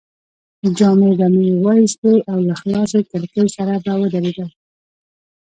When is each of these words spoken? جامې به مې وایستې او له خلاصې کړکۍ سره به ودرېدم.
جامې 0.77 1.11
به 1.19 1.27
مې 1.33 1.47
وایستې 1.65 2.13
او 2.31 2.39
له 2.47 2.55
خلاصې 2.61 2.99
کړکۍ 3.09 3.45
سره 3.57 3.73
به 3.83 3.93
ودرېدم. 4.01 4.49